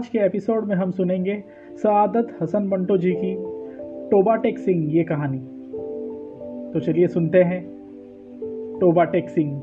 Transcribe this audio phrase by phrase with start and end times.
[0.00, 1.44] आज के एपिसोड में हम सुनेंगे
[1.82, 3.34] सआदत हसन मंटो जी की
[4.10, 5.38] टोबाटेक सिंह, ये कहानी।
[6.72, 7.64] तो चलिए सुनते हैं
[8.80, 9.60] टोबाटेक सिंह।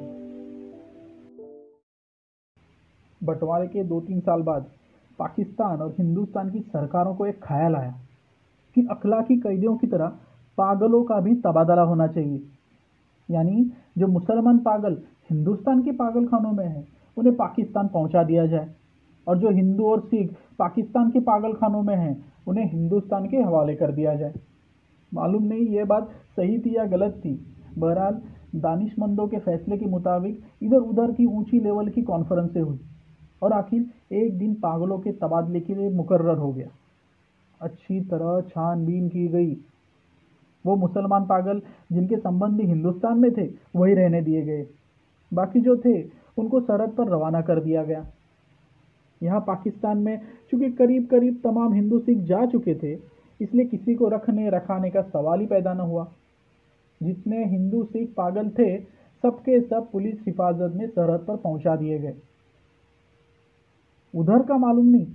[3.24, 4.66] बंटवारे के दो तीन साल बाद
[5.20, 7.96] पाकिस्तान और हिंदुस्तान की सरकारों को एक ख्याल आया
[8.76, 10.08] कि अखलाकी कैदियों की तरह
[10.58, 12.42] पागलों का भी तबादला होना चाहिए।
[13.32, 14.98] यानी जो मुसलमान पागल
[15.32, 18.70] हिंदुस्तान के पागल खानों में हैं, उन्हें पाकिस्तान पहुँचा दिया जाए।
[19.28, 23.76] और जो हिंदू और सिख पाकिस्तान के पागल खानों में हैं, उन्हें हिंदुस्तान के हवाले
[23.76, 24.34] कर दिया जाए।
[25.14, 27.46] मालूम नहीं ये बात सही थी या गलत थी।
[27.78, 28.22] बहरहाल
[28.56, 32.80] दानिशमंदों के फैसले के मुताबिक इधर उधर की ऊँची लेवल की कॉन्फ्रेंसें हुई
[33.42, 33.86] और आखिर
[34.16, 36.68] एक दिन पागलों के तबादले के लिए मुकर्र हो गया।
[37.62, 39.58] अच्छी तरह छानबीन की गई।
[40.66, 44.68] वो मुसलमान पागल जिनके संबंधी हिंदुस्तान में थे, वही रहने दिए गए।
[45.34, 46.02] बाकी जो थे,
[46.38, 48.06] उनको सरहद पर रवाना कर दिया गया।
[49.22, 50.20] यहाँ पाकिस्तान में,
[50.52, 52.94] चूँकि करीब करीब तमाम हिंदू सिख जा चुके थे,
[53.40, 56.08] इसलिए किसी को रखने, रखाने का सवाल ही पैदा न हुआ।
[57.02, 58.78] जितने हिंदू सिख पागल थे,
[59.24, 62.16] सबके सब पुलिस हिफाजत में सरहद पर पहुँचा दिए गए।
[64.14, 65.08] उधर का मालूम नहीं,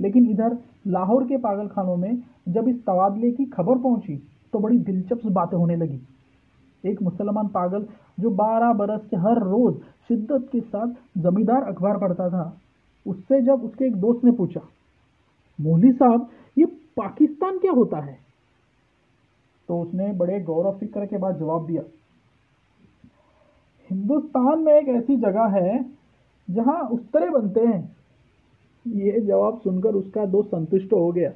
[0.00, 4.16] लेकिन इधर लाहौर के पागल खानों में जब इस तबादले की खबर पहुँची
[4.52, 6.00] तो बड़ी दिलचस्प बातें होने लगी।
[6.84, 7.86] एक मुसलमान पागल
[8.20, 9.74] जो बारह बरस से हर रोज
[10.08, 12.44] शिद्दत के साथ जमींदार अखबार पढ़ता था
[13.06, 14.60] उससे जब उसके एक दोस्त ने पूछा,
[15.58, 16.64] मोहली साहब, ये
[16.96, 18.16] पाकिस्तान क्या होता है?
[19.68, 21.82] तो उसने बड़े गौरव फ़िक्र के बाद जवाब दिया,
[23.90, 25.78] हिंदुस्तान में एक ऐसी जगह है
[26.48, 27.82] जहाँ उस्तरे बनते हैं।
[28.86, 31.30] ये जवाब सुनकर उसका दोस्त संतुष्ट हो गया।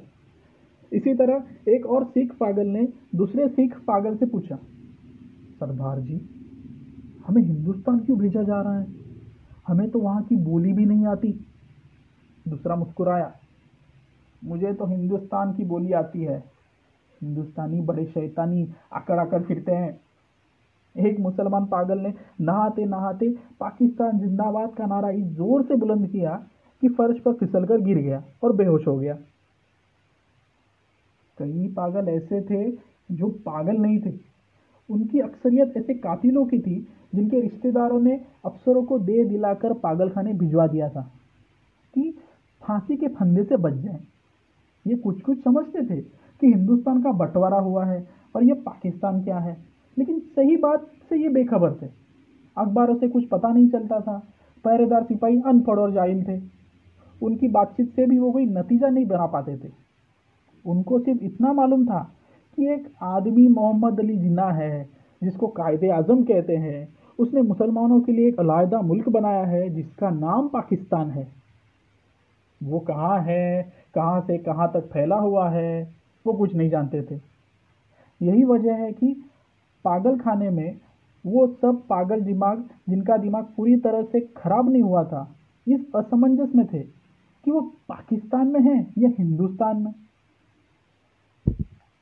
[0.91, 6.19] इसी तरह एक और सिख पागल ने दूसरे सिख पागल से पूछा, सरदार जी,
[7.27, 8.85] हमें हिंदुस्तान क्यों भेजा जा रहा है?
[9.67, 11.31] हमें तो वहाँ की बोली भी नहीं आती।
[12.47, 13.31] दूसरा मुस्कुराया,
[14.41, 16.37] मुझे तो हिंदुस्तान की बोली आती है।
[17.21, 19.99] हिंदुस्तानी बड़े शैतानी आकड़ आकड़ फिरते हैं।
[20.95, 26.35] एक मुसलमान पागल ने नहाते नहाते पाकिस्तान जिंदाबाद का नारा इस ज़ोर से बुलंद किया
[26.81, 29.13] कि फर्श पर फिसलकर गिर गया और बेहोश हो गया।
[31.37, 32.69] कई पागल ऐसे थे
[33.11, 34.13] जो पागल नहीं थे।
[34.89, 36.79] उनकी अक्सरियत ऐसे कातिलों की थी
[37.15, 41.01] जिनके रिश्तेदारों ने अफसरों को दे दिलाकर पागल खाने भिजवा दिया था
[41.93, 42.13] कि
[42.67, 43.99] फांसी के फंदे से बच जाएँ।
[44.87, 46.01] ये कुछ कुछ समझते थे
[46.41, 49.57] कि हिंदुस्तान का बंटवारा हुआ है और ये पाकिस्तान क्या है।
[49.97, 51.87] लेकिन सही बात से ये बेखबर थे।
[52.57, 54.27] अखबारों से कुछ पता नहीं चलता था।
[54.65, 56.41] पहरेदार सिपाही अनपढ़ और जाहिल थे।
[57.23, 59.71] उनकी बातचीत से भी वो कोई नतीजा नहीं बना पाते थे।
[60.65, 62.11] उनको सिर्फ़ इतना मालूम था
[62.55, 64.89] कि एक आदमी मोहम्मद अली जिन्ना है,
[65.23, 66.89] जिसको कायद आज़म कहते हैं,
[67.19, 71.46] उसने मुसलमानों के लिए एक अलायदा मुल्क बनाया है, जिसका नाम पाकिस्तान है।
[72.61, 73.61] वो कहाँ है,
[73.95, 75.83] कहाँ से कहाँ तक फैला हुआ है,
[76.25, 77.19] वो कुछ नहीं जानते थे।
[78.21, 79.13] यही वजह है कि
[79.85, 80.79] पागल खाने में
[81.25, 85.27] वो सब पागल दिमाग, जिनका दिमाग पूरी तरह से खराब नहीं हुआ था,
[85.67, 89.93] इस असमंजस में थे कि वो पाकिस्तान में है या हिंदुस्तान में।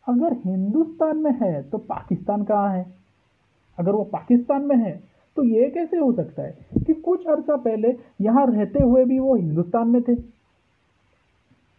[0.08, 2.86] अगर हिंदुस्तान में है तो पाकिस्तान कहाँ है?
[3.78, 4.92] अगर वो पाकिस्तान में है
[5.38, 9.36] तो ये कैसे हो सकता है कि कुछ अर्सा पहले यहाँ रहते हुए भी वो
[9.36, 10.16] हिंदुस्तान में थे?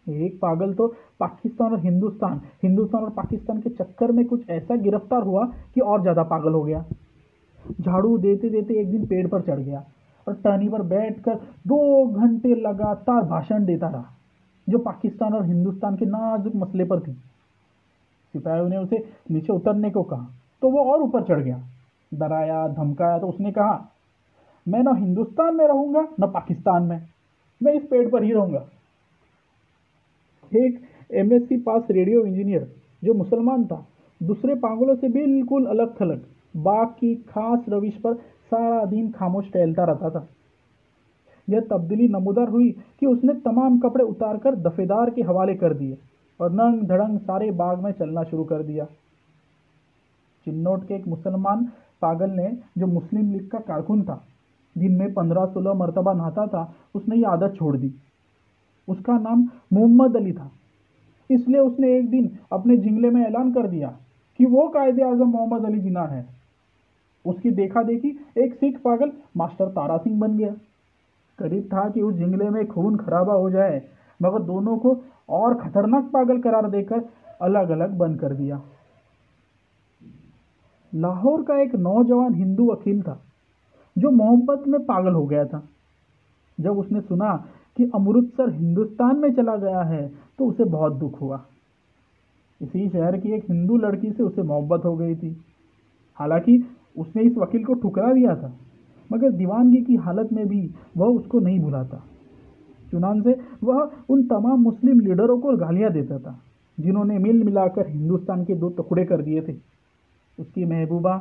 [0.07, 0.87] एक पागल तो
[1.19, 5.45] पाकिस्तान और हिंदुस्तान हिंदुस्तान और पाकिस्तान के चक्कर में कुछ ऐसा गिरफ़्तार हुआ
[5.75, 6.83] कि और ज़्यादा पागल हो गया।
[7.81, 9.83] झाड़ू देते देते एक दिन पेड़ पर चढ़ गया
[10.27, 11.35] और टहनी पर बैठ कर
[11.67, 14.13] दो घंटे लगातार भाषण देता रहा,
[14.67, 17.13] जो पाकिस्तान और हिंदुस्तान के नाजुक मसले पर थी।
[18.33, 20.27] सिपाहियों ने उसे नीचे उतरने को कहा
[20.61, 21.61] तो वो और ऊपर चढ़ गया।
[22.11, 23.93] डराया, धमकाया तो उसने कहा,
[24.65, 27.01] मैं ना हिंदुस्तान में रहूँगा, न पाकिस्तान में।
[27.61, 28.59] मैं इस पेड़ पर ही रहूँगा।
[30.55, 30.79] एक
[31.13, 32.71] एमएससी पास रेडियो इंजीनियर
[33.03, 33.87] जो मुसलमान था।
[34.23, 36.21] दूसरे पागलों से बिल्कुल अलग थलग।
[36.57, 38.13] बाघ की खास रविश पर
[38.47, 40.27] सारा दिन खामोश टहलता रहता था।
[41.49, 45.97] यह तब्दीली नमोदार हुई कि उसने तमाम कपड़े उतारकर दफेदार के हवाले कर दिए
[46.41, 48.85] और नंग धड़ंग सारे बाग में चलना शुरू कर दिया।
[50.45, 51.65] चिन्नौट के एक मुसलमान
[52.01, 54.23] पागल ने, जो मुस्लिम लीग का कारकुन था,
[54.77, 57.93] दिन में पंद्रह सोलह मरतबा नहाता था, उसने ये आदत छोड़ दी।
[58.87, 60.51] उसका नाम मोहम्मद अली था।
[61.29, 63.87] इसलिए उसने एक दिन अपने जिंगले में ऐलान कर दिया
[64.39, 66.25] कि वो कायदे आज़म मोहम्मद अली जिना है।
[67.25, 70.53] उसकी देखा देखी एक सिख पागल मास्टर तारा सिंह बन गया।
[71.39, 73.81] करीब था कि उस जिंगले में खून खराबा हो जाए,
[74.19, 74.97] मगर दोनों को
[75.29, 77.03] और खतरनाक पागल करार देकर
[77.41, 78.61] अलग अलग बंद कर दिया।
[80.93, 83.19] लाहौर का एक नौजवान हिंदू वकील था,
[83.95, 85.61] जो मोहब्बत में पागल हो गया था।
[86.57, 87.33] जब उसने सुना
[87.77, 90.07] कि अमृतसर हिंदुस्तान में चला गया है
[90.39, 91.43] तो उसे बहुत दुख हुआ।
[92.61, 95.35] इसी शहर की एक हिंदू लड़की से उसे मोहब्बत हो गई थी।
[96.17, 96.63] हालाँकि
[96.97, 98.51] उसने इस वकील को ठुकरा दिया था,
[99.09, 100.61] मगर दीवानगी की हालत में भी
[100.97, 102.03] वह उसको नहीं भुलाता।
[102.87, 106.37] चुनान से वह उन तमाम मुस्लिम लीडरों को गालियाँ देता था,
[106.77, 109.55] जिन्होंने मिल मिलाकर हिंदुस्तान के दो टुकड़े कर दिए थे।
[110.37, 111.15] उसकी महबूबा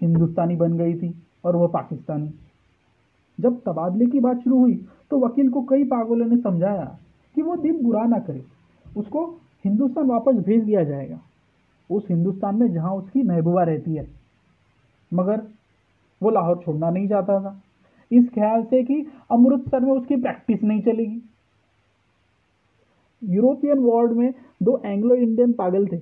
[0.00, 1.14] हिंदुस्तानी बन गई थी
[1.44, 2.28] और वह पाकिस्तानी।
[3.40, 4.74] जब तबादले की बात शुरू हुई
[5.10, 6.84] तो वकील को कई पागलों ने समझाया
[7.34, 8.42] कि वो दिन बुरा ना करे।
[8.86, 9.24] उसको
[9.64, 11.20] हिंदुस्तान वापस भेज दिया जाएगा।
[11.90, 14.06] उस हिंदुस्तान में जहाँ उसकी महबूबा रहती है।
[15.12, 15.42] मगर
[16.20, 17.60] वो लाहौर छोड़ना नहीं चाहता था।
[18.10, 21.22] इस ख्याल से कि अमृतसर में उसकी प्रैक्टिस नहीं चलेगी।
[23.22, 24.32] यूरोपियन वार्ड में
[24.62, 26.00] दो एंग्लो इंडियन पागल थे।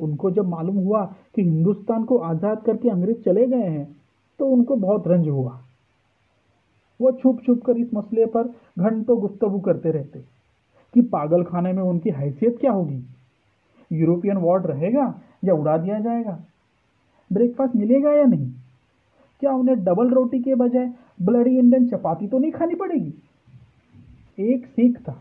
[0.00, 1.04] उनको जब मालूम हुआ
[1.34, 3.86] कि हिंदुस्तान को आज़ाद करके अंग्रेज़ चले गए हैं
[4.40, 5.60] तो उनको बहुत रंज हुआ।
[7.00, 8.48] वो छुप छुप कर इस मसले पर
[8.78, 10.20] घंटों गुफ्तगु करते रहते
[10.94, 13.02] कि पागल खाने में उनकी हैसियत क्या होगी?
[13.90, 15.12] यूरोपियन वार्ड रहेगा
[15.44, 16.38] या उड़ा दिया जाएगा?
[17.30, 18.50] ब्रेकफास्ट मिलेगा या नहीं?
[19.42, 20.92] क्या उन्हें डबल रोटी के बजाय
[21.22, 23.12] ब्लडी इंडियन चपाती तो नहीं खानी पड़ेगी?
[24.38, 25.16] एक सिख था,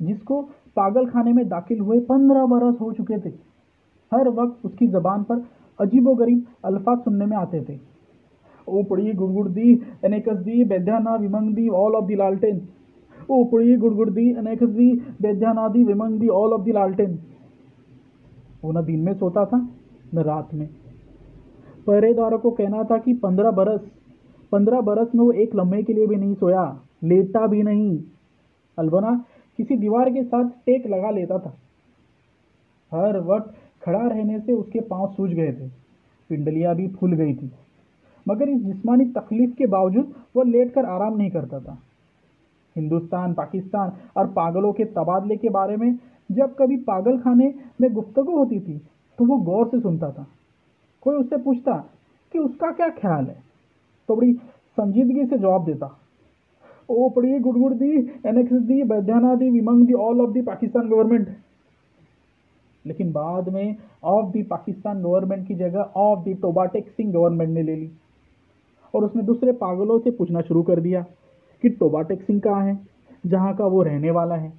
[0.00, 0.40] जिसको
[0.76, 3.32] पागल खाने में दाखिल हुए पंद्रह बरस हो चुके थे।
[4.12, 5.44] हर वक्त उसकी जबान पर
[5.78, 7.78] अजीबोगरीब अल्फाज सुनने में आते थे।
[8.68, 9.74] गुड़गुड़ दी,
[10.04, 12.14] अनेकस दी बेध्याना विमंग दी ऑल ऑफ़ दी
[15.22, 17.18] बेध्याना दी विमंग दी ऑल ऑफ़ दी लालटेन
[18.64, 19.56] वो न दिन में सोता था,
[20.14, 20.68] न रात में।
[21.86, 23.80] पहरेदारों को कहना था कि पंद्रह बरस
[24.52, 26.64] पंद्रह बरस में वो एक लम्हे के लिए भी नहीं सोया
[27.04, 27.98] लेटा भी नहीं।
[28.78, 29.24] अलबना
[29.58, 31.54] किसी दीवार के साथ टेक लगा लेता था।
[32.92, 35.68] हर वक्त खड़ा रहने से उसके पाँव सूज गए थे,
[36.30, 37.50] पिंडलियाँ भी फूल गई थी।
[38.26, 41.78] मगर इस जिस्मानी तकलीफ़ के बावजूद वह लेटकर आराम नहीं करता था।
[42.76, 45.98] हिंदुस्तान, पाकिस्तान और पागलों के तबादले के बारे में
[46.30, 48.80] जब कभी पागल खाने में गुफ्तगु होती थी
[49.18, 50.26] तो वो गौर से सुनता था।
[51.02, 51.72] कोई उससे पूछता
[52.34, 53.36] कि उसका क्या ख्याल है?
[54.08, 54.32] तो बड़ी
[54.78, 55.90] संजीदगी से जवाब देता,
[56.88, 57.90] ओ पड़ी गुड़गुड़ दी
[58.26, 61.28] एनेक्स दी, बैद्याना दी, विमंग दी ऑल ऑफ़ दी पाकिस्तान गवर्नमेंट
[62.84, 67.62] लेकिन बाद में ऑफ़ दी पाकिस्तान गवर्नमेंट की जगह of the Toba Tek Singh government ने
[67.62, 67.90] ले ली।
[68.94, 71.02] और उसने दूसरे पागलों से पूछना शुरू कर दिया
[71.62, 72.78] कि टोबाटेक सिंह कहाँ है,
[73.26, 74.52] जहाँ का वो रहने वाला है।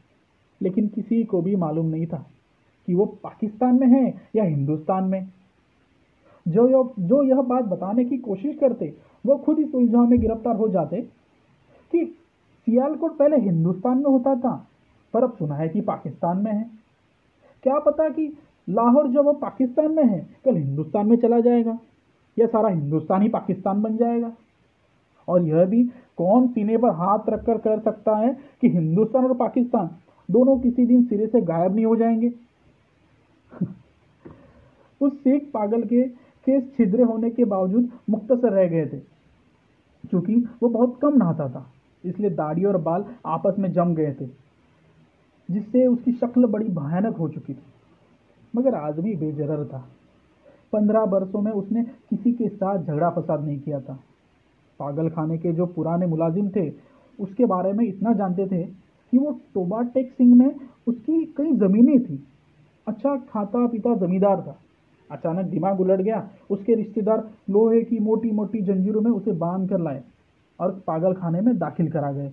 [0.61, 2.25] लेकिन किसी को भी मालूम नहीं था
[2.87, 5.27] कि वो पाकिस्तान में है या हिंदुस्तान में।
[6.47, 8.93] जो यह जो यह बात बताने की कोशिश करते,
[9.25, 11.01] वो खुद इस उलझाव में गिरफ़्तार हो जाते
[11.91, 12.05] कि
[12.67, 14.67] सियालकोट पहले हिंदुस्तान में होता था,
[15.13, 16.69] पर अब सुना है कि पाकिस्तान में है।
[17.63, 18.37] क्या पता कि
[18.69, 21.79] लाहौर जब वो पाकिस्तान में है, कल हिंदुस्तान में चला जाएगा।
[22.39, 24.31] या सारा हिंदुस्तान ही पाकिस्तान बन जाएगा।
[25.27, 25.83] और यह भी
[26.17, 29.89] कौन सीने पर हाथ रखकर कर सकता है कि हिंदुस्तान और पाकिस्तान
[30.31, 32.33] दोनों किसी दिन सिरे से गायब नहीं हो जाएँगे?
[35.01, 36.01] उस सिख पागल के
[36.45, 38.97] केस छिद्रे होने के बावजूद मुख्तसर रह गए थे,
[40.09, 41.65] क्योंकि वो बहुत कम नहाता था,
[42.05, 44.25] इसलिए दाढ़ी और बाल आपस में जम गए थे,
[45.51, 47.63] जिससे उसकी शक्ल बड़ी भयानक हो चुकी थी।
[48.55, 49.85] मगर आदमी बेजरर था।
[50.73, 53.99] पंद्रह बरसों में उसने किसी के साथ झगड़ा फसाद नहीं किया था।
[54.79, 56.73] पागल खाने के जो पुराने मुलाजिम थे,
[57.19, 58.63] उसके बारे में इतना जानते थे
[59.11, 60.55] कि वो टोबा टेक सिंह में
[60.87, 62.23] उसकी कई ज़मीनें थी।
[62.87, 64.59] अच्छा खाता पीता ज़मींदार था।
[65.11, 69.79] अचानक दिमाग उलट गया। उसके रिश्तेदार लोहे की मोटी मोटी जंजीरों में उसे बाँध कर
[69.79, 70.03] लाए
[70.59, 72.31] और पागल खाने में दाखिल करा गए।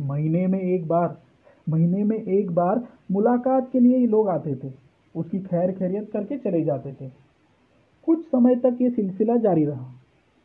[0.00, 1.18] महीने में एक बार,
[1.68, 4.83] महीने में एक बार मुलाकात के लिए ही लोग आते थे।
[5.14, 7.08] उसकी खैर खैरियत करके चले जाते थे।
[8.08, 9.92] कुछ समय तक ये सिलसिला जारी रहा,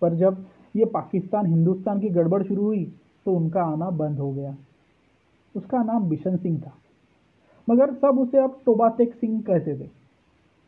[0.02, 0.46] पर जब
[0.76, 2.84] ये पाकिस्तान हिंदुस्तान की गड़बड़ शुरू हुई
[3.26, 4.56] तो उनका आना बंद हो गया।
[5.56, 6.74] उसका नाम बिशन सिंह था,
[7.68, 9.90] मगर सब उसे अब टोबातेक सिंह कहते थे।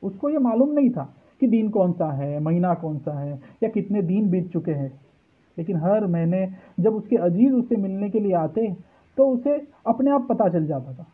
[0.04, 1.04] उसको ये मालूम नहीं था
[1.42, 4.92] कि दिन कौन सा है, महीना कौन सा है, या कितने दिन बीत चुके हैं।
[5.58, 6.48] लेकिन हर महीने
[6.80, 8.74] जब उसके अज़ीज़ उससे मिलने के लिए आते
[9.18, 9.56] तो उसे
[9.88, 11.06] अपने आप पता चल जाता था।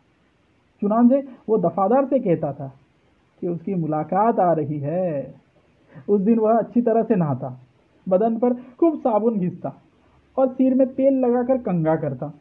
[0.82, 2.68] चुनाचे वो दफादार से कहता था
[3.42, 5.36] कि उसकी मुलाकात आ रही है।
[6.10, 7.50] उस दिन वह अच्छी तरह से नहाता,
[8.08, 9.74] बदन पर खूब साबुन घिसता
[10.38, 12.34] और सिर में तेल लगाकर कंगा करता।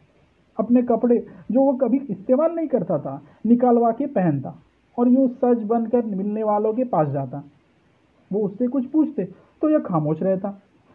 [0.56, 1.16] अपने कपड़े
[1.52, 4.54] जो वो कभी इस्तेमाल नहीं करता था, निकालवा के पहनता
[4.98, 7.42] और यूँ सच बनकर मिलने वालों के पास जाता।
[8.30, 9.24] वो उससे कुछ पूछते
[9.62, 10.48] तो यह खामोश रहता।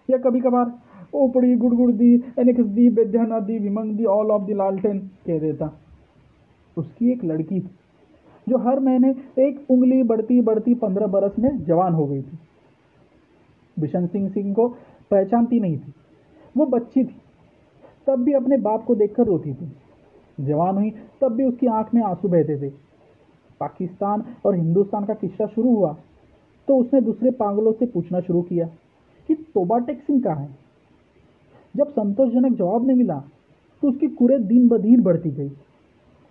[0.09, 0.71] या कभी कभार
[1.15, 5.65] ओपड़ी गुड़गुड़ दी एनिक्स दी बेध्याना दी विमंग दी ऑल ऑफ़ दी लालटेन कह देता।
[6.81, 7.69] उसकी एक लड़की थी,
[8.47, 9.09] जो हर महीने
[9.39, 12.37] एक उंगली बढ़ती बढ़ती पंद्रह बरस में जवान हो गई थी।
[13.77, 14.67] बिशन सिंह सिंह को
[15.11, 15.93] पहचानती नहीं थी।
[16.55, 17.15] वो बच्ची थी,
[18.07, 19.71] तब भी अपने बाप को देखकर रोती थी।
[20.39, 20.89] जवान हुई,
[21.21, 22.69] तब भी उसकी आँख में आँसू बहते थे।
[23.61, 25.95] पाकिस्तान और हिंदुस्तान का किस्सा शुरू हुआ
[26.67, 28.65] तो उसने दूसरे पागलों से पूछना शुरू किया
[29.29, 30.49] कि तोबा टेक्सिंग कहाँ है?
[31.75, 33.17] जब संतोषजनक जवाब नहीं मिला
[33.83, 35.49] तो उसकी कुरे दिन ब दिन बढ़ती गई।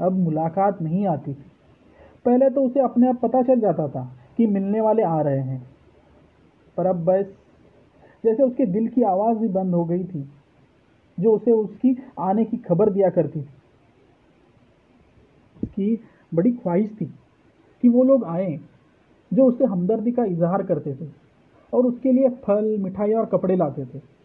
[0.00, 1.45] अब मुलाकात नहीं आती। थी
[2.25, 5.71] पहले तो उसे अपने आप पता चल जाता था कि मिलने वाले आ रहे हैं।
[6.76, 7.26] पर अब बस,
[8.25, 10.30] जैसे उसके दिल की आवाज़ भी बंद हो गई थी,
[11.21, 13.49] जो उसे उसकी आने की खबर दिया करती थी।
[15.62, 16.00] उसकी
[16.35, 17.07] बड़ी ख्वाहिश थी
[17.83, 18.61] कि वो लोग आए,
[19.33, 21.09] जो उससे हमदर्दी का इजहार करते थे
[21.75, 24.20] और उसके लिए फल, मिठाई और कपड़े लाते थे।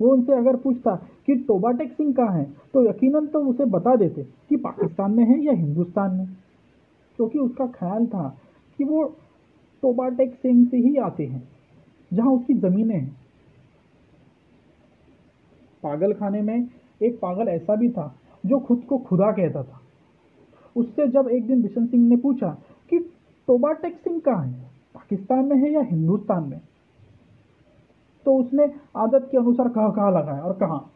[0.00, 0.94] वो उनसे अगर पूछता
[1.26, 5.40] कि टोबाटेक सिंह कहाँ है तो यकीनन तो उसे बता देते कि पाकिस्तान में है
[5.44, 6.26] या हिंदुस्तान में।
[7.18, 8.28] क्योंकि उसका ख्याल था
[8.78, 9.02] कि वो
[9.82, 11.42] टोबाटेक सिंह से ही आते हैं,
[12.12, 13.16] जहाँ उसकी ज़मीनें हैं।
[15.82, 16.68] पागल खाने में
[17.02, 18.14] एक पागल ऐसा भी था
[18.46, 19.80] जो खुद को खुदा कहता था।
[20.76, 22.48] उससे जब एक दिन बिशन सिंह ने पूछा
[22.90, 22.98] कि
[23.48, 24.64] टोबाटेक सिंह कहाँ है,
[24.94, 26.60] पाकिस्तान में है या हिंदुस्तान में?
[28.26, 28.64] तो उसने
[28.96, 30.90] आदत के अनुसार कहाँ कहाँ लगाया और कहाँ,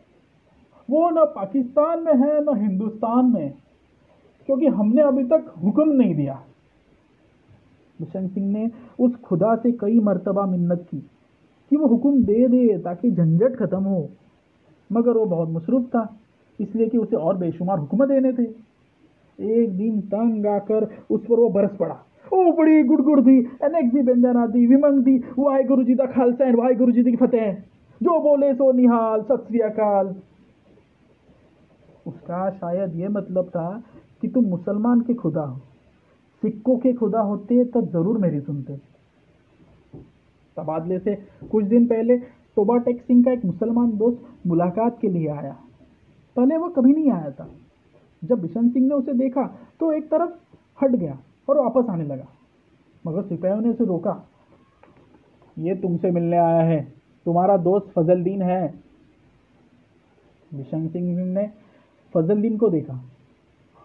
[0.89, 3.53] वो न पाकिस्तान में है, न हिंदुस्तान में,
[4.49, 6.35] क्योंकि हमने अभी तक हुक्म नहीं दिया।
[7.99, 10.99] बिशन सिंह ने उस खुदा से कई मरतबा मिन्नत की
[11.71, 14.09] कि वो हुक्म दे दे ताकि झंझट खत्म हो।
[14.91, 16.07] मगर वो बहुत मसरूफ था,
[16.59, 18.43] इसलिए कि उसे और बेशुमार हुक्म देने थे।
[19.39, 21.95] एक दिन तंग आकर उस पर वो बरस पड़ा।
[22.33, 26.07] ओ, बड़ी गुड़ गुड़ दी अनेक दी व्यंजना दी विमंग दी वाहे गुरु जी का
[26.07, 27.03] खालसा एंड वाहे गुरु जी
[28.21, 29.59] बोले सो निहाल, सत श्री
[32.07, 33.83] उसका शायद ये मतलब था
[34.21, 35.59] कि तुम मुसलमान के खुदा हो।
[36.43, 38.77] सिक्कों के खुदा होते तो ज़रूर मेरी सुनते।
[40.57, 41.15] तबादले से
[41.51, 42.17] कुछ दिन पहले
[42.57, 45.57] टोबा टेक सिंह का एक मुसलमान दोस्त मुलाकात के लिए आया।
[46.37, 47.49] पहले वो कभी नहीं आया था।
[48.23, 49.47] जब बिशन सिंह ने उसे देखा
[49.81, 50.31] तो एक तरफ़
[50.85, 52.27] हट गया। और वापस आने लगा।
[53.07, 54.29] मगर सिपाहियों ने उसे रोका।
[55.59, 58.75] ये तुमसे मिलने आया है। तुम्हारा दोस्त फजलदीन है।
[60.55, 61.51] बिशन सिंह ने
[62.15, 63.01] फजलदीन को देखा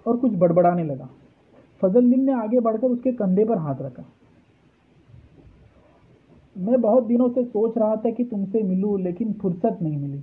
[0.08, 1.10] और कुछ बड़बड़ाने लगा।
[1.82, 4.04] फजलदीन ने आगे बढ़कर उसके कंधे पर हाथ रखा।
[6.58, 10.20] मैं बहुत दिनों से सोच रहा था कि तुमसे मिलूं, लेकिन फुर्सत नहीं मिली।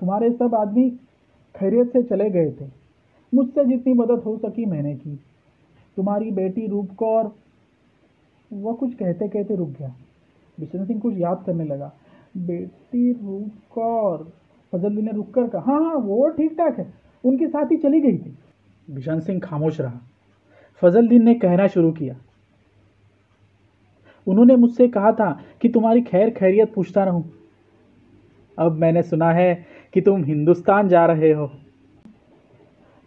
[0.00, 0.90] तुम्हारे सब आदमी
[1.56, 2.70] खैरियत से चले गए थे।
[3.34, 5.20] मुझसे जितनी मदद हो सकी मैंने की।
[5.98, 7.30] तुम्हारी बेटी रूप कौर
[8.52, 9.88] वह कुछ कहते कहते रुक गया।
[10.60, 11.92] बिशन सिंह कुछ याद करने लगा।
[12.36, 14.32] बेटी रूप कौर
[14.72, 16.92] फजल ने रुक कर कहा हाँ हाँ वो ठीक ठाक है।
[17.24, 18.36] उनके साथ ही चली गई थी।
[18.88, 20.00] बिशन सिंह खामोश रहा।
[20.82, 22.16] फजल ने कहना शुरू किया।
[24.26, 25.30] उन्होंने मुझसे कहा था
[25.62, 27.30] कि तुम्हारी खैर खैरियत पूछता रहूँ।
[28.58, 29.54] अब मैंने सुना है
[29.94, 31.50] कि तुम हिंदुस्तान जा रहे हो।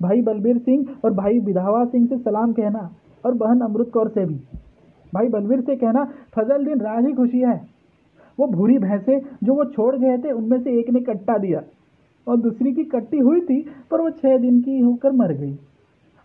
[0.01, 2.89] भाई बलबीर सिंह और भाई विधावा सिंह से सलाम कहना
[3.24, 4.36] और बहन अमृत कौर से भी।
[5.13, 6.03] भाई बलबीर से कहना,
[6.36, 7.55] फजल दिन राज ही खुशी है।
[8.38, 11.62] वो भूरी भैंसे जो वो छोड़ गए थे, उनमें से एक ने कट्टा दिया
[12.27, 15.53] और दूसरी की कट्टी हुई थी, पर वो छः दिन की होकर मर गई।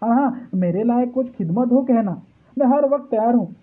[0.03, 2.21] हाँ मेरे लायक कुछ खिदमत हो कहना।
[2.57, 3.55] मैं हर वक्त तैयार हूँ।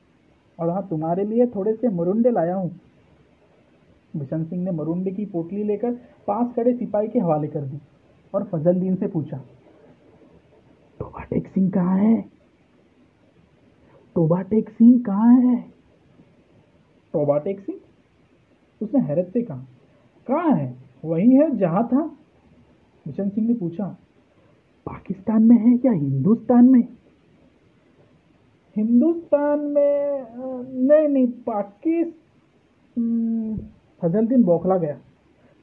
[0.60, 2.70] और हाँ तुम्हारे लिए थोड़े से मरुंडे लाया हूँ।
[4.14, 5.92] बिशन सिंह ने मरुंडे की पोटली लेकर
[6.28, 7.80] पास खड़े सिपाही के हवाले कर दी
[8.34, 9.38] और फजल दीन से पूछा
[11.04, 12.22] टोबा टेक सिंह कहाँ है?
[14.16, 15.56] टोबा टेक सिंह कहाँ है?
[17.14, 17.80] टोबा टेक सिंह
[18.82, 19.58] उसने हैरत से कहा,
[20.28, 20.78] कहाँ है?
[21.06, 22.06] वही है, जहाँ था?
[23.06, 23.86] बिशन सिंह ने पूछा,
[24.86, 26.82] पाकिस्तान में है या हिंदुस्तान में?
[28.76, 30.26] हिंदुस्तान में
[30.88, 32.22] नहीं नहीं, पाकिस्तान
[34.02, 34.98] फजलदीन बौखला गया।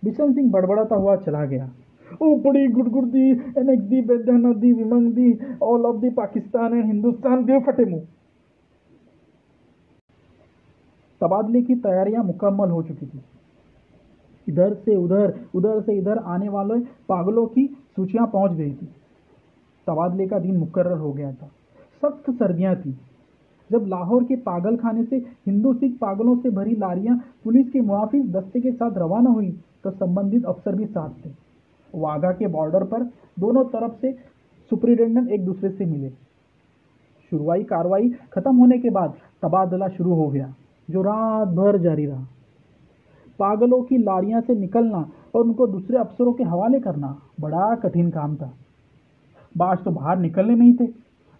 [0.04, 1.70] बिशन सिंह बड़बड़ाता हुआ चला गया।
[2.12, 8.06] एनेक दी विमंग दी ऑल ऑफ़ दी पाकिस्तान एंड हिंदुस्तान दे फटे मुँह
[11.20, 13.20] तबादले की तैयारियाँ मुकम्मल हो चुकी थी
[14.46, 18.86] इधर से उधर उधर से इधर आने वाले पागलों की सूचियाँ पहुँच गई थी
[19.86, 21.50] तबादले का दिन मुकर्र हो गया था
[22.02, 22.96] सख्त सर्दियाँ थी
[23.70, 28.30] जब लाहौर के पागल खाने से हिंदू सिख पागलों से भरी लारियाँ पुलिस के मुआफिज
[28.32, 29.50] दस्ते के साथ रवाना हुई
[29.84, 31.30] तो संबंधित अफसर भी साथ थे
[31.94, 33.02] वाघा के बॉर्डर पर
[33.38, 34.12] दोनों तरफ़ से
[34.70, 36.10] सुप्रिटेंडेंट एक दूसरे से मिले।
[37.32, 40.54] शुरुआई कार्रवाई खत्म होने के बाद तबादला शुरू हो गया,
[40.88, 42.24] जो रात भर जारी रहा।
[43.38, 48.36] पागलों की लारियाँ से निकलना और उनको दूसरे अफसरों के हवाले करना बड़ा कठिन काम
[48.36, 48.52] था।
[49.56, 50.86] बाज तो बाहर निकलने नहीं थे,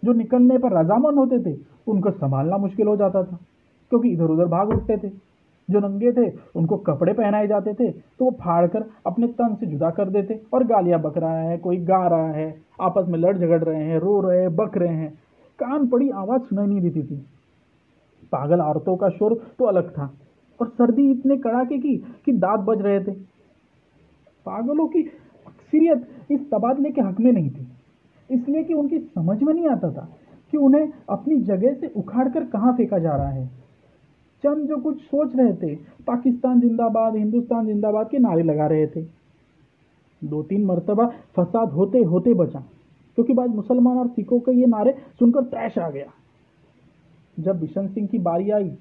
[0.03, 3.39] जो निकलने पर रजामंद होते थे, उनको संभालना मुश्किल हो जाता था,
[3.91, 5.30] क्योंकि इधर उधर भाग उठते थे।
[5.71, 9.65] जो नंगे थे, उनको कपड़े पहनाए जाते थे तो वो फाड़ कर अपने तन से
[9.67, 13.37] जुदा कर देते। और गालियाँ बक रहा है, कोई गा रहा है, आपस में लड़
[13.37, 15.11] झगड़ रहे हैं, रो रहे हैं, बक रहे हैं।
[15.59, 17.17] कान पड़ी, आवाज़ सुनाई नहीं देती थी।
[18.31, 20.11] पागल औरतों का शोर तो अलग था,
[20.59, 23.11] और सर्दी इतने कड़ाके की कि दांत बज रहे थे।
[24.45, 25.01] पागलों की
[25.47, 27.67] अक्सरियत इस तबादले के हक में नहीं थी।
[28.29, 30.07] इसलिए कि उनकी समझ में नहीं आता था
[30.53, 33.49] कि उन्हें अपनी जगह से उखाड़ कर कहाँ फेंका जा रहा है।
[34.43, 35.75] चंद जो कुछ सोच रहे थे,
[36.07, 39.01] पाकिस्तान जिंदाबाद, हिंदुस्तान जिंदाबाद के नारे लगा रहे थे।
[40.21, 41.05] दो तीन मरतबा
[41.35, 42.59] फसाद होते होते बचा।
[43.17, 46.05] क्योंकि बाद मुसलमान और सिखों के ये नारे सुनकर तैश आ गया।
[47.37, 48.71] जब बिशन सिंह की बारी आई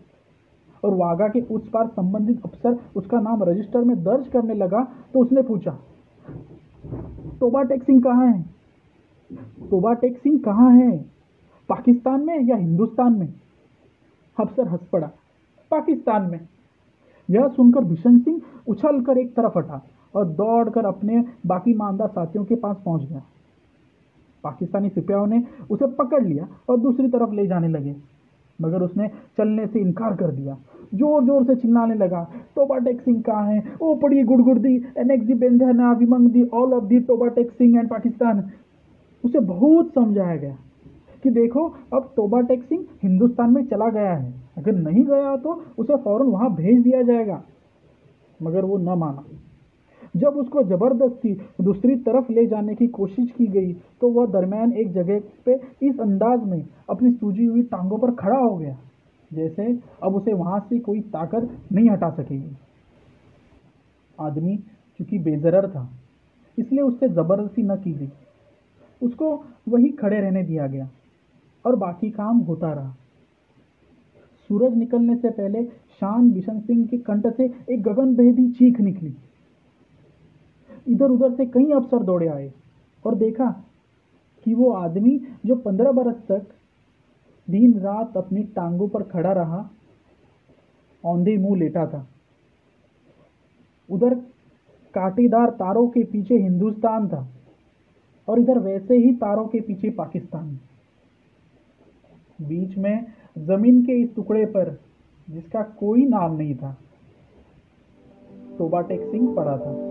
[0.82, 4.82] और वाघा के उस पार संबंधित अफसर उसका नाम रजिस्टर में दर्ज करने लगा
[5.14, 5.70] तो उसने पूछा,
[7.40, 8.42] तोबा टेक सिंह कहाँ है?
[9.70, 10.96] तोबा टेक सिंह कहाँ है?
[11.68, 13.32] पाकिस्तान में या हिंदुस्तान में?
[14.38, 15.10] अफसर हंस पड़ा।
[15.70, 16.40] पाकिस्तान में।
[17.28, 19.80] यह सुनकर भीषण सिंह उछल कर एक तरफ़ हटा
[20.14, 23.22] और दौड़कर अपने बाकी मानदार साथियों के पास पहुँच गया।
[24.44, 27.94] पाकिस्तानी सिपाहियों ने उसे पकड़ लिया और दूसरी तरफ़ ले जाने लगे,
[28.58, 29.08] मगर उसने
[29.38, 30.56] चलने से इनकार कर दिया।
[30.94, 32.22] ज़ोर ज़ोर से चिल्लाने लगा
[32.56, 33.62] टोबा टेक सिंह कहाँ है?
[33.82, 37.88] ओ पड़ी गुड़ दी एनेक्सी बेंधना विमंग दी ऑल ऑफ़ दी टोबा टेक सिंह एंड
[37.88, 38.42] पाकिस्तान।
[39.24, 40.56] उसे बहुत समझाया गया।
[41.22, 45.52] कि देखो, अब टोबा टेक सिंह हिंदुस्तान में चला गया है। अगर नहीं गया तो
[45.78, 47.42] उसे फ़ौरन वहाँ भेज दिया जाएगा।
[48.40, 49.24] मगर वो न माना।
[50.14, 54.92] जब उसको ज़बरदस्ती दूसरी तरफ़ ले जाने की कोशिश की गई तो वह दरमियान एक
[54.92, 58.76] जगह पे इस अंदाज में अपनी सूजी हुई टांगों पर खड़ा हो गया,
[59.30, 59.66] जैसे
[60.02, 62.56] अब उसे वहाँ से कोई ताकत नहीं हटा सकेगी।
[64.18, 64.56] आदमी
[65.00, 65.88] चूँकि बेजरर था,
[66.58, 68.10] इसलिए उससे ज़बरदस्ती न की गई।
[69.02, 69.34] उसको
[69.68, 70.88] वही खड़े रहने दिया गया।
[71.64, 72.94] और बाकी काम होता रहा।
[74.50, 75.64] सूरज निकलने से पहले
[76.00, 79.14] शान बिशन सिंह के कंठ से एक गगन चीख निकली।
[80.86, 82.52] इधर उधर से कई अफसर दौड़े आए
[83.04, 83.50] और देखा
[84.46, 86.46] कि वो आदमी जो पंद्रह बरस तक
[87.48, 89.68] दिन रात अपनी टांगों पर खड़ा रहा,
[91.04, 92.06] औंधे मुँह लेटा था।
[93.88, 94.14] उधर
[94.94, 97.26] कांटेदार तारों के पीछे हिंदुस्तान था
[98.28, 100.58] और इधर वैसे ही तारों के पीछे पाकिस्तान।
[102.42, 103.06] बीच में
[103.38, 104.78] ज़मीन के इस टुकड़े पर,
[105.30, 106.76] जिसका कोई नाम नहीं था
[108.58, 109.89] टोबा टेक सिंह पड़ा था।